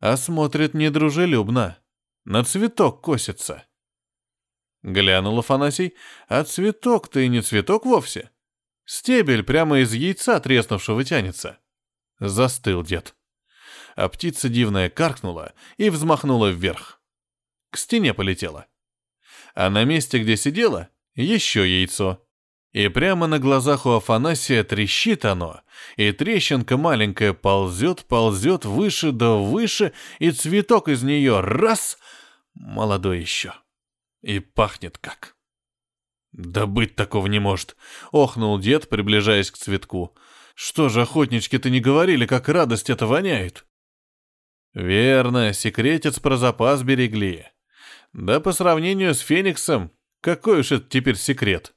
А 0.00 0.16
смотрит 0.16 0.74
недружелюбно. 0.74 1.78
На 2.24 2.44
цветок 2.44 3.02
косится. 3.02 3.64
Глянул 4.82 5.38
Афанасий, 5.38 5.94
а 6.28 6.44
цветок-то 6.44 7.20
и 7.20 7.28
не 7.28 7.42
цветок 7.42 7.84
вовсе. 7.84 8.30
Стебель 8.84 9.42
прямо 9.42 9.80
из 9.80 9.92
яйца 9.92 10.38
треснувшего 10.40 11.04
тянется. 11.04 11.58
Застыл 12.20 12.82
дед. 12.82 13.14
А 13.96 14.08
птица 14.08 14.48
дивная 14.48 14.88
каркнула 14.88 15.52
и 15.76 15.90
взмахнула 15.90 16.50
вверх. 16.50 17.00
К 17.70 17.76
стене 17.76 18.14
полетела. 18.14 18.66
А 19.58 19.70
на 19.70 19.82
месте, 19.82 20.20
где 20.20 20.36
сидела, 20.36 20.88
еще 21.16 21.68
яйцо. 21.68 22.24
И 22.70 22.86
прямо 22.86 23.26
на 23.26 23.40
глазах 23.40 23.86
у 23.86 23.90
Афанасия 23.90 24.62
трещит 24.62 25.24
оно, 25.24 25.62
и 25.96 26.12
трещинка 26.12 26.76
маленькая 26.76 27.32
ползет, 27.32 28.04
ползет 28.04 28.64
выше 28.64 29.10
да 29.10 29.32
выше, 29.34 29.94
и 30.20 30.30
цветок 30.30 30.86
из 30.86 31.02
нее 31.02 31.40
раз— 31.40 31.98
молодой 32.54 33.18
еще. 33.18 33.52
И 34.22 34.38
пахнет 34.38 34.96
как. 34.96 35.34
Да 36.30 36.66
быть 36.66 36.94
такого 36.94 37.26
не 37.26 37.40
может, 37.40 37.76
охнул 38.12 38.60
дед, 38.60 38.88
приближаясь 38.88 39.50
к 39.50 39.58
цветку. 39.58 40.14
Что 40.54 40.88
же 40.88 41.02
охотнички-то 41.02 41.68
не 41.68 41.80
говорили, 41.80 42.26
как 42.26 42.48
радость 42.48 42.90
это 42.90 43.08
воняет? 43.08 43.66
Верно, 44.72 45.52
секретец 45.52 46.20
про 46.20 46.36
запас 46.36 46.84
берегли. 46.84 47.48
Да 48.12 48.40
по 48.40 48.52
сравнению 48.52 49.14
с 49.14 49.20
Фениксом, 49.20 49.92
какой 50.20 50.60
уж 50.60 50.72
это 50.72 50.88
теперь 50.88 51.16
секрет? 51.16 51.74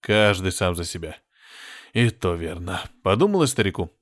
Каждый 0.00 0.52
сам 0.52 0.74
за 0.74 0.84
себя. 0.84 1.16
И 1.92 2.10
то 2.10 2.34
верно, 2.34 2.82
подумала 3.02 3.46
старику. 3.46 3.96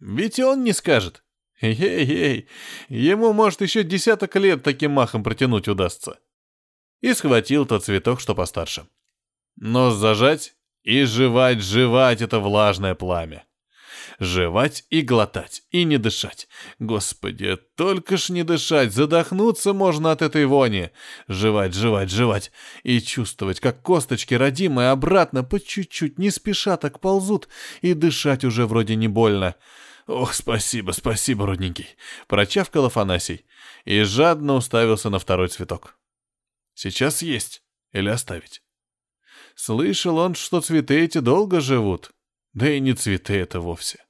Ведь 0.00 0.38
он 0.40 0.64
не 0.64 0.72
скажет. 0.72 1.24
Ей-ей, 1.60 2.48
ему, 2.88 3.32
может, 3.32 3.60
еще 3.60 3.84
десяток 3.84 4.34
лет 4.36 4.62
таким 4.62 4.92
махом 4.92 5.22
протянуть 5.22 5.68
удастся 5.68 6.18
и 7.02 7.12
схватил 7.12 7.66
тот 7.66 7.84
цветок, 7.84 8.20
что 8.20 8.34
постарше. 8.34 8.86
Нос 9.56 9.94
зажать 9.94 10.54
и 10.82 11.04
жевать, 11.04 11.60
жевать 11.60 12.22
это 12.22 12.38
влажное 12.38 12.94
пламя. 12.94 13.44
Жевать 14.18 14.84
и 14.90 15.02
глотать, 15.02 15.62
и 15.70 15.84
не 15.84 15.98
дышать. 15.98 16.48
Господи, 16.78 17.56
только 17.76 18.16
ж 18.16 18.30
не 18.30 18.42
дышать, 18.42 18.92
задохнуться 18.92 19.72
можно 19.72 20.12
от 20.12 20.22
этой 20.22 20.46
вони. 20.46 20.90
Жевать, 21.28 21.74
жевать, 21.74 22.10
жевать. 22.10 22.52
И 22.82 23.00
чувствовать, 23.00 23.60
как 23.60 23.82
косточки 23.82 24.34
родимые 24.34 24.90
обратно 24.90 25.44
по 25.44 25.60
чуть-чуть, 25.60 26.18
не 26.18 26.30
спеша 26.30 26.76
так 26.76 27.00
ползут, 27.00 27.48
и 27.80 27.94
дышать 27.94 28.44
уже 28.44 28.66
вроде 28.66 28.96
не 28.96 29.08
больно. 29.08 29.54
Ох, 30.06 30.34
спасибо, 30.34 30.92
спасибо, 30.92 31.46
родненький. 31.46 31.88
Прочавкал 32.26 32.86
Афанасий 32.86 33.44
и 33.84 34.02
жадно 34.02 34.54
уставился 34.54 35.10
на 35.10 35.18
второй 35.18 35.48
цветок. 35.48 35.96
Сейчас 36.74 37.22
есть 37.22 37.62
или 37.92 38.08
оставить? 38.08 38.62
Слышал 39.54 40.18
он, 40.18 40.34
что 40.34 40.60
цветы 40.60 41.00
эти 41.00 41.18
долго 41.18 41.60
живут. 41.60 42.10
Да 42.52 42.70
и 42.70 42.80
не 42.80 42.94
цветы 42.94 43.34
это 43.38 43.60
вовсе. 43.60 44.04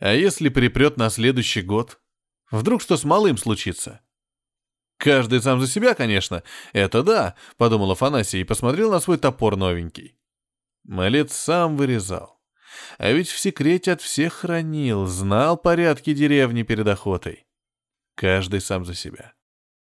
А 0.00 0.12
если 0.12 0.48
припрет 0.48 0.96
на 0.96 1.10
следующий 1.10 1.62
год? 1.62 2.00
Вдруг 2.50 2.82
что 2.82 2.96
с 2.96 3.04
малым 3.04 3.36
случится? 3.36 4.00
Каждый 4.96 5.40
сам 5.40 5.60
за 5.60 5.68
себя, 5.68 5.94
конечно. 5.94 6.42
Это 6.72 7.02
да, 7.02 7.34
подумал 7.56 7.92
Афанасий 7.92 8.40
и 8.40 8.44
посмотрел 8.44 8.90
на 8.90 9.00
свой 9.00 9.18
топор 9.18 9.56
новенький. 9.56 10.18
Малец 10.84 11.32
сам 11.32 11.76
вырезал. 11.76 12.40
А 12.98 13.10
ведь 13.12 13.28
в 13.28 13.38
секрете 13.38 13.92
от 13.92 14.00
всех 14.00 14.32
хранил, 14.34 15.06
знал 15.06 15.56
порядки 15.56 16.14
деревни 16.14 16.62
перед 16.62 16.86
охотой. 16.86 17.46
Каждый 18.14 18.60
сам 18.60 18.84
за 18.84 18.94
себя. 18.94 19.34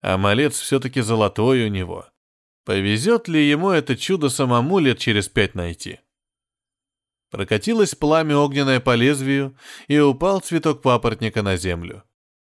А 0.01 0.17
малец 0.17 0.59
все-таки 0.59 1.01
золотой 1.01 1.65
у 1.65 1.69
него. 1.69 2.07
Повезет 2.65 3.27
ли 3.27 3.47
ему 3.49 3.71
это 3.71 3.97
чудо 3.97 4.29
самому 4.29 4.77
лет 4.79 4.99
через 4.99 5.27
пять 5.29 5.55
найти? 5.55 5.99
Прокатилось 7.31 7.95
пламя 7.95 8.37
огненное 8.37 8.81
по 8.81 8.93
лезвию, 8.93 9.55
и 9.87 9.97
упал 9.97 10.41
цветок 10.41 10.81
папоротника 10.81 11.41
на 11.41 11.55
землю. 11.55 12.03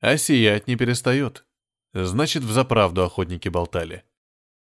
А 0.01 0.17
сиять 0.17 0.67
не 0.67 0.77
перестает. 0.77 1.45
Значит, 1.93 2.43
взаправду 2.43 3.05
охотники 3.05 3.51
болтали. 3.51 4.03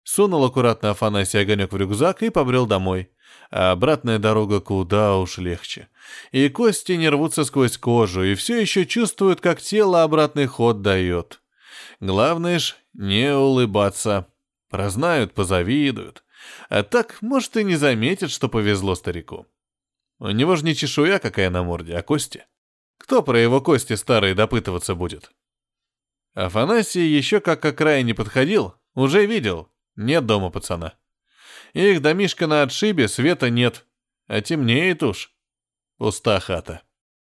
Сунул 0.03 0.43
аккуратно 0.43 0.89
Афанасий 0.89 1.39
огонек 1.39 1.71
в 1.71 1.77
рюкзак 1.77 2.23
и 2.23 2.31
побрел 2.31 2.65
домой. 2.65 3.11
А 3.51 3.71
обратная 3.71 4.17
дорога 4.17 4.61
куда 4.61 5.15
уж 5.17 5.37
легче. 5.37 5.87
И 6.31 6.49
кости 6.49 6.93
не 6.93 7.07
рвутся 7.07 7.45
сквозь 7.45 7.77
кожу, 7.77 8.23
и 8.23 8.33
все 8.33 8.59
еще 8.59 8.87
чувствуют, 8.87 9.41
как 9.41 9.61
тело 9.61 10.01
обратный 10.01 10.47
ход 10.47 10.81
дает. 10.81 11.39
Главное 11.99 12.57
ж 12.57 12.75
не 12.93 13.33
улыбаться. 13.33 14.27
Прознают, 14.69 15.33
позавидуют. 15.33 16.23
А 16.67 16.81
так, 16.81 17.21
может, 17.21 17.55
и 17.57 17.63
не 17.63 17.75
заметят, 17.75 18.31
что 18.31 18.49
повезло 18.49 18.95
старику. 18.95 19.45
У 20.23 20.29
него 20.29 20.55
же 20.55 20.63
не 20.63 20.73
чешуя 20.73 21.19
какая 21.19 21.49
на 21.49 21.63
морде, 21.63 21.97
а 21.97 22.01
кости. 22.01 22.45
Кто 22.97 23.21
про 23.23 23.37
его 23.37 23.59
кости 23.59 23.91
старые 23.91 24.33
допытываться 24.33 24.95
будет? 24.95 25.33
Афанасий 26.33 27.05
еще 27.05 27.41
как 27.41 27.61
к 27.61 27.65
окраине 27.65 28.15
подходил, 28.15 28.73
уже 28.95 29.25
видел, 29.25 29.69
нет 29.97 30.25
дома 30.25 30.49
пацана. 30.49 30.93
Их 31.73 32.01
домишка 32.01 32.47
на 32.47 32.61
отшибе, 32.61 33.09
света 33.09 33.49
нет, 33.49 33.85
а 34.27 34.39
темнеет 34.39 35.03
уж. 35.03 35.35
Пуста 35.97 36.39
хата. 36.39 36.83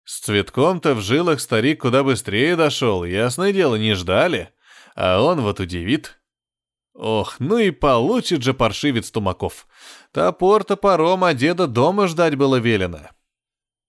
С 0.05 0.21
цветком-то 0.21 0.95
в 0.95 1.01
жилах 1.01 1.41
старик 1.41 1.81
куда 1.81 2.05
быстрее 2.05 2.55
дошел, 2.55 3.03
ясное 3.03 3.55
дело, 3.55 3.77
не 3.77 3.95
ждали. 3.95 4.53
А 4.95 5.23
он 5.23 5.41
вот 5.41 5.59
удивит. 5.59 6.21
Ох, 6.95 7.41
ну 7.41 7.59
и 7.59 7.73
получит 7.73 8.43
же 8.43 8.55
паршивец 8.55 9.11
Тумаков. 9.11 9.67
Топор 10.13 10.63
топором, 10.63 11.25
а 11.25 11.35
деда 11.35 11.67
дома 11.67 12.07
ждать 12.07 12.37
было 12.37 12.57
велено. 12.57 13.11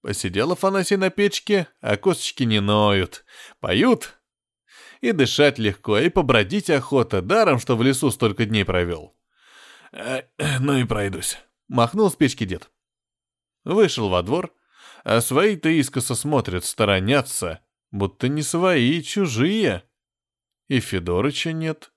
Посидел 0.02 0.52
Афанасий 0.52 0.98
на 0.98 1.12
печке, 1.12 1.68
а 1.82 1.98
косточки 1.98 2.44
не 2.44 2.60
ноют. 2.60 3.24
Поют. 3.60 4.20
И 5.02 5.12
дышать 5.12 5.60
легко, 5.60 6.00
и 6.00 6.10
побродить 6.10 6.70
охота, 6.70 7.22
даром, 7.22 7.60
что 7.60 7.76
в 7.76 7.84
лесу 7.84 8.10
столько 8.10 8.46
дней 8.46 8.66
провел. 8.66 9.16
«Э, 9.92 10.24
«Ну 10.60 10.78
и 10.78 10.84
пройдусь»,— 10.84 11.38
махнул 11.68 12.10
с 12.10 12.16
печки 12.16 12.44
дед. 12.44 12.70
Вышел 13.64 14.10
во 14.10 14.24
двор, 14.24 14.54
а 15.04 15.22
свои-то 15.22 15.70
искоса 15.70 16.16
смотрят, 16.16 16.66
сторонятся, 16.66 17.62
будто 17.92 18.28
не 18.28 18.42
свои, 18.42 19.02
чужие. 19.02 19.84
И 20.68 20.80
Федорыча 20.80 21.52
нет. 21.52 21.92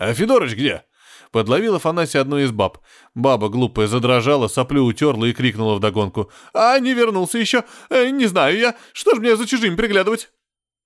«А 0.00 0.14
Федорыч 0.14 0.54
где?» 0.54 0.84
Подловил 1.30 1.74
Афанасий 1.76 2.18
одну 2.18 2.38
из 2.38 2.50
баб. 2.50 2.78
Баба 3.14 3.50
глупая 3.50 3.86
задрожала, 3.86 4.48
соплю 4.48 4.84
утерла 4.84 5.26
и 5.26 5.34
крикнула 5.34 5.76
вдогонку. 5.76 6.32
«А, 6.54 6.78
не 6.80 6.94
вернулся 6.94 7.38
еще? 7.38 7.64
Э, 7.90 8.08
не 8.08 8.26
знаю 8.26 8.58
я. 8.58 8.76
Что 8.94 9.14
ж 9.14 9.18
мне 9.18 9.36
за 9.36 9.46
чужим 9.46 9.76
приглядывать?» 9.76 10.32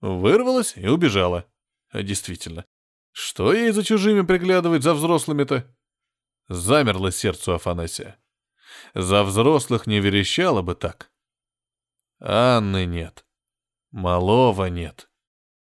Вырвалась 0.01 0.75
и 0.77 0.89
убежала. 0.89 1.47
А 1.91 2.03
действительно, 2.03 2.67
что 3.13 3.55
ей 3.55 3.71
за 3.71 3.85
чужими 3.85 4.23
приглядывать, 4.23 4.83
за 4.83 4.95
взрослыми-то? 4.95 5.73
Замерло 6.49 7.13
сердце 7.13 7.55
Афанасия. 7.55 8.19
За 8.95 9.23
взрослых 9.23 9.87
не 9.87 10.01
верещало 10.01 10.61
бы 10.63 10.75
так. 10.75 11.13
Анны 12.19 12.85
нет. 12.85 13.25
Малого 13.93 14.67
нет. 14.67 15.09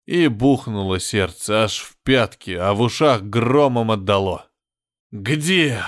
И 0.07 0.29
бухнуло 0.29 1.01
сердце 1.01 1.65
аж 1.65 1.79
в 1.81 1.97
пятки, 2.03 2.51
а 2.51 2.73
в 2.73 2.81
ушах 2.81 3.23
громом 3.23 3.91
отдало. 3.91 4.49
«Где? 5.11 5.83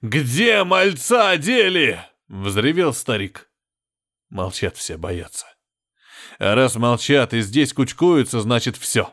Где 0.00 0.64
мальца 0.64 1.36
дели?»— 1.36 2.00
взревел 2.28 2.94
старик. 2.94 3.50
Молчат 4.30 4.78
все, 4.78 4.96
боятся. 4.96 5.46
А 6.38 6.54
раз 6.54 6.76
молчат 6.76 7.34
и 7.34 7.42
здесь 7.42 7.74
кучкуются, 7.74 8.40
значит 8.40 8.78
все. 8.78 9.12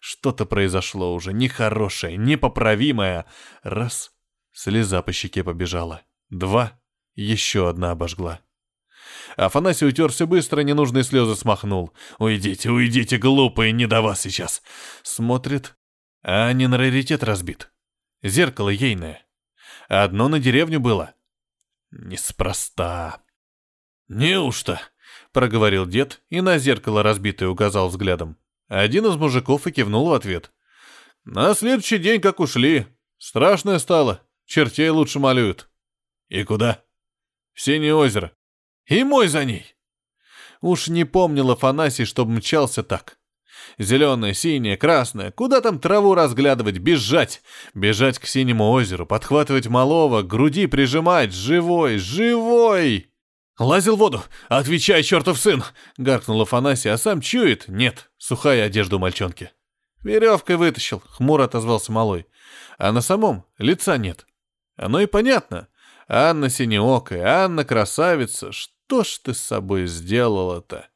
Что-то 0.00 0.46
произошло 0.46 1.14
уже 1.14 1.34
нехорошее, 1.34 2.16
непоправимое. 2.16 3.26
Раз— 3.62 4.12
слеза 4.52 5.02
по 5.02 5.12
щеке 5.12 5.44
побежала. 5.44 6.02
Два— 6.30 6.80
еще 7.14 7.68
одна 7.68 7.90
обожгла. 7.90 8.40
Афанасий 9.36 9.86
утерся 9.86 10.26
быстро, 10.26 10.60
ненужные 10.60 11.04
слезы 11.04 11.36
смахнул. 11.36 11.92
«Уйдите, 12.18 12.70
уйдите, 12.70 13.18
глупые, 13.18 13.72
не 13.72 13.86
до 13.86 14.02
вас 14.02 14.20
сейчас!» 14.20 14.62
Смотрит, 15.02 15.76
а 16.22 16.52
не 16.52 16.66
на 16.66 16.76
раритет 16.78 17.22
разбит. 17.22 17.70
Зеркало 18.22 18.68
ейное. 18.68 19.26
Одно 19.88 20.28
на 20.28 20.38
деревню 20.38 20.80
было. 20.80 21.14
Неспроста. 21.90 23.22
«Неужто?»— 24.08 24.80
проговорил 25.32 25.86
дед 25.86 26.22
и 26.28 26.40
на 26.40 26.58
зеркало 26.58 27.02
разбитое 27.02 27.48
указал 27.48 27.88
взглядом. 27.88 28.36
Один 28.68 29.06
из 29.06 29.16
мужиков 29.16 29.66
и 29.66 29.72
кивнул 29.72 30.08
в 30.08 30.12
ответ. 30.12 30.52
«На 31.24 31.54
следующий 31.54 31.98
день 31.98 32.20
как 32.20 32.40
ушли. 32.40 32.86
Страшное 33.18 33.78
стало. 33.78 34.22
Чертей 34.46 34.88
лучше 34.90 35.18
малюют». 35.18 35.70
«И 36.28 36.44
куда?» 36.44 36.84
«В 37.52 37.60
Синее 37.60 37.94
озеро. 37.94 38.32
И 38.90 39.02
мой 39.04 39.28
за 39.28 39.46
ней». 39.46 39.74
Уж 40.60 40.88
не 40.88 41.04
помнил 41.04 41.50
Афанасий, 41.50 42.04
чтоб 42.04 42.28
мчался 42.28 42.82
так. 42.82 43.16
Зеленое, 43.78 44.34
синее, 44.34 44.76
красное. 44.76 45.30
Куда 45.30 45.62
там 45.62 45.78
траву 45.78 46.14
разглядывать? 46.14 46.78
Бежать. 46.78 47.40
Бежать 47.72 48.18
к 48.18 48.26
синему 48.26 48.70
озеру, 48.70 49.06
подхватывать 49.06 49.68
малого, 49.68 50.20
груди 50.22 50.66
прижимать. 50.66 51.32
Живой, 51.32 51.96
живой! 51.96 53.06
«Лазил 53.58 53.96
в 53.96 53.98
воду! 53.98 54.22
Отвечай, 54.48 55.02
чертов 55.02 55.38
сын!»— 55.38 55.62
гаркнул 55.98 56.40
Афанасий, 56.40 56.88
а 56.88 56.96
сам 56.96 57.20
чует. 57.20 57.68
Нет, 57.68 58.10
сухая 58.16 58.64
одежда 58.64 58.96
у 58.96 58.98
мальчонки. 58.98 59.50
Веревкой 60.02 60.56
вытащил, 60.56 61.02
хмуро 61.06 61.44
отозвался 61.44 61.92
малой. 61.92 62.26
А 62.78 62.90
на 62.90 63.02
самом 63.02 63.44
лица 63.58 63.98
нет. 63.98 64.26
Оно 64.76 65.00
и 65.00 65.06
понятно. 65.06 65.68
Анна 66.08 66.48
синеокая, 66.48 67.44
Анна 67.44 67.66
красавица. 67.66 68.50
Что 68.90 69.04
ж 69.04 69.18
ты 69.22 69.34
с 69.34 69.40
собой 69.40 69.86
сделала-то? 69.86 70.88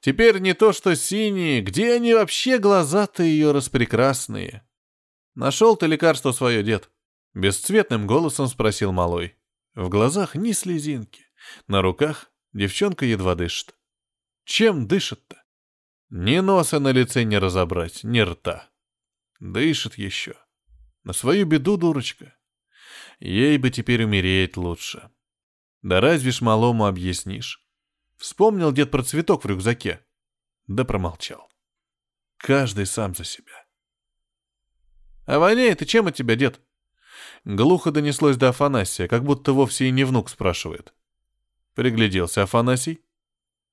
Теперь 0.00 0.38
не 0.38 0.54
то, 0.54 0.72
что 0.72 0.96
синие, 0.96 1.60
где 1.60 1.92
они 1.92 2.14
вообще 2.14 2.56
глаза-то 2.56 3.22
ее 3.22 3.52
распрекрасные? 3.52 4.66
Нашел 5.34 5.76
ты 5.76 5.86
лекарство 5.86 6.32
свое, 6.32 6.62
дед? 6.62 6.88
Бесцветным 7.34 8.06
голосом 8.06 8.46
спросил 8.46 8.92
малой. 8.92 9.36
В 9.74 9.90
глазах 9.90 10.36
ни 10.36 10.52
слезинки. 10.52 11.26
На 11.66 11.82
руках 11.82 12.30
девчонка 12.54 13.04
едва 13.04 13.34
дышит. 13.34 13.74
Чем 14.46 14.88
дышит-то? 14.88 15.44
Ни 16.08 16.38
носа 16.38 16.80
на 16.80 16.92
лице 16.92 17.24
не 17.24 17.36
разобрать, 17.36 18.04
ни 18.04 18.20
рта. 18.20 18.70
Дышит 19.38 19.98
еще. 19.98 20.34
На 21.02 21.12
свою 21.12 21.44
беду, 21.44 21.76
дурочка. 21.76 22.34
Ей 23.20 23.58
бы 23.58 23.68
теперь 23.68 24.04
умереть 24.04 24.56
лучше. 24.56 25.10
Да 25.84 26.00
разве 26.00 26.30
ж 26.30 26.40
малому 26.40 26.86
объяснишь? 26.86 27.62
Вспомнил 28.16 28.72
дед 28.72 28.90
про 28.90 29.02
цветок 29.02 29.44
в 29.44 29.46
рюкзаке. 29.46 30.00
Да 30.66 30.84
промолчал. 30.84 31.50
Каждый 32.38 32.86
сам 32.86 33.14
за 33.14 33.24
себя. 33.24 33.66
«А 35.26 35.38
воняет 35.38 35.82
и 35.82 35.86
чем 35.86 36.06
от 36.06 36.14
тебя, 36.14 36.36
дед?» 36.36 36.60
Глухо 37.44 37.90
донеслось 37.90 38.38
до 38.38 38.48
Афанасия, 38.48 39.08
как 39.08 39.24
будто 39.24 39.52
вовсе 39.52 39.88
и 39.88 39.90
не 39.90 40.04
внук 40.04 40.30
спрашивает. 40.30 40.94
Пригляделся 41.74 42.44
Афанасий. 42.44 43.04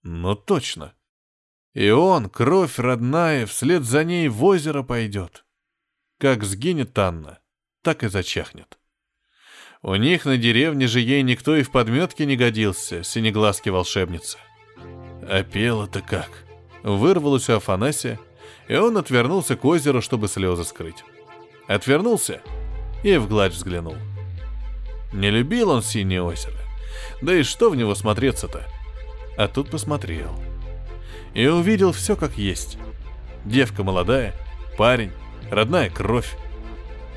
«Ну 0.04 0.36
точно. 0.36 0.94
И 1.74 1.90
он, 1.92 2.30
кровь 2.30 2.78
родная, 2.78 3.46
вслед 3.46 3.84
за 3.84 4.04
ней 4.04 4.28
в 4.28 4.44
озеро 4.44 4.84
пойдет. 4.84 5.46
Как 6.18 6.44
сгинет 6.44 6.98
Анна, 7.00 7.40
так 7.82 8.04
и 8.04 8.10
зачахнет. 8.10 8.81
У 9.84 9.96
них 9.96 10.26
на 10.26 10.38
деревне 10.38 10.86
же 10.86 11.00
ей 11.00 11.24
никто 11.24 11.56
и 11.56 11.64
в 11.64 11.72
подметке 11.72 12.28
не 12.28 12.36
годился, 12.36 13.04
синеглазки 13.04 13.70
волшебницы. 13.70 14.38
А 15.24 15.44
пела-то 15.44 16.02
как? 16.02 16.30
Вырвалось 16.84 17.50
у 17.50 17.54
Афанасия, 17.54 18.20
и 18.68 18.76
он 18.76 18.98
отвернулся 18.98 19.56
к 19.56 19.66
озеру, 19.66 20.04
чтобы 20.04 20.28
слезы 20.28 20.66
скрыть. 20.66 21.04
Отвернулся 21.68 22.42
и 23.04 23.18
в 23.18 23.28
гладь 23.28 23.54
взглянул. 23.54 23.96
Не 25.14 25.32
любил 25.32 25.72
он 25.72 25.82
синее 25.82 26.22
озеро. 26.22 26.58
Да 27.24 27.34
и 27.34 27.42
что 27.42 27.72
в 27.72 27.76
него 27.76 27.96
смотреться-то? 27.96 28.68
А 29.36 29.48
тут 29.48 29.72
посмотрел. 29.72 30.36
И 31.34 31.48
увидел 31.48 31.92
все 31.92 32.16
как 32.16 32.38
есть. 32.38 32.78
Девка 33.46 33.84
молодая, 33.84 34.36
парень, 34.78 35.12
родная 35.50 35.90
кровь, 35.90 36.36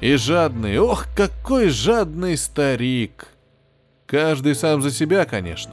и 0.05 0.17
жадный, 0.17 0.79
ох, 0.79 1.07
какой 1.17 1.71
жадный 1.71 2.37
старик. 2.37 3.29
Каждый 4.05 4.55
сам 4.55 4.83
за 4.83 4.90
себя, 4.90 5.25
конечно. 5.25 5.73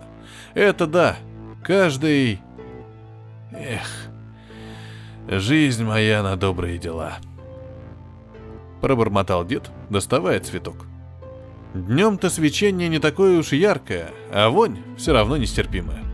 Это 0.54 0.88
да, 0.88 1.18
каждый... 1.62 2.40
Эх, 3.52 4.08
жизнь 5.28 5.84
моя 5.84 6.24
на 6.24 6.38
добрые 6.38 6.78
дела. 6.78 7.18
Пробормотал 8.80 9.44
дед, 9.44 9.70
доставая 9.90 10.40
цветок. 10.40 10.78
Днем-то 11.74 12.30
свечение 12.30 12.88
не 12.88 13.00
такое 13.00 13.38
уж 13.38 13.52
яркое, 13.52 14.12
а 14.32 14.50
вонь 14.50 14.78
все 14.98 15.12
равно 15.12 15.36
нестерпимая. 15.36 16.06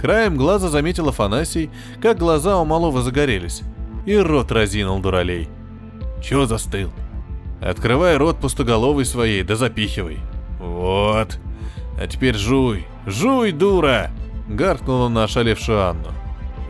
Краем 0.00 0.36
глаза 0.36 0.68
заметил 0.68 1.08
Афанасий, 1.08 1.70
как 2.00 2.18
глаза 2.18 2.56
у 2.60 2.64
малого 2.64 3.02
загорелись, 3.02 3.62
и 4.06 4.16
рот 4.16 4.52
разинул 4.52 5.00
дуралей. 5.00 5.48
Чё 6.22 6.46
застыл? 6.46 6.92
Открывай 7.60 8.16
рот 8.16 8.38
пустоголовый 8.38 9.04
своей, 9.04 9.42
да 9.42 9.56
запихивай. 9.56 10.18
Вот. 10.58 11.38
А 12.00 12.06
теперь 12.06 12.36
жуй, 12.36 12.86
жуй, 13.06 13.52
дура! 13.52 14.10
Гаркнула 14.48 15.08
на 15.08 15.24
ошалевшую 15.24 15.88
Анну. 15.88 16.12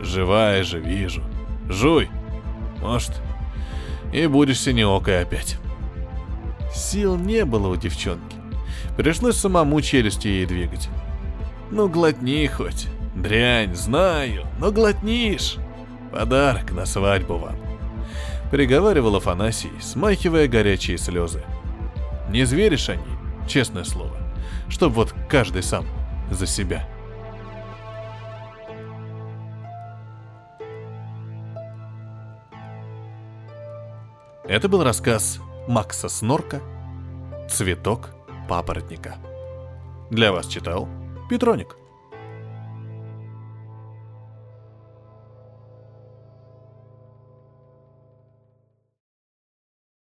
Живая 0.01 0.63
же, 0.63 0.79
вижу. 0.79 1.23
Жуй. 1.69 2.09
Может, 2.81 3.21
и 4.11 4.25
будешь 4.27 4.59
синеокой 4.59 5.21
опять. 5.21 5.57
Сил 6.73 7.17
не 7.17 7.45
было 7.45 7.67
у 7.67 7.75
девчонки. 7.75 8.37
Пришлось 8.97 9.37
самому 9.37 9.81
челюстью 9.81 10.31
ей 10.31 10.45
двигать. 10.45 10.89
Ну, 11.71 11.87
глотни 11.87 12.47
хоть. 12.47 12.87
Дрянь, 13.15 13.75
знаю, 13.75 14.45
но 14.59 14.71
глотнишь. 14.71 15.57
Подарок 16.11 16.71
на 16.71 16.85
свадьбу 16.85 17.37
вам. 17.37 17.68
Приговаривал 18.51 19.15
Афанасий, 19.15 19.71
смахивая 19.79 20.47
горячие 20.47 20.97
слезы. 20.97 21.43
Не 22.29 22.45
зверишь 22.45 22.89
они, 22.89 23.03
честное 23.47 23.83
слово. 23.83 24.17
Чтоб 24.69 24.93
вот 24.93 25.13
каждый 25.29 25.61
сам 25.61 25.85
за 26.31 26.47
себя. 26.47 26.87
Это 34.45 34.67
был 34.67 34.83
рассказ 34.83 35.39
Макса 35.67 36.09
Снорка 36.09 36.59
«Цветок 37.47 38.09
папоротника». 38.47 39.17
Для 40.09 40.31
вас 40.31 40.47
читал 40.47 40.87
Петроник. 41.29 41.75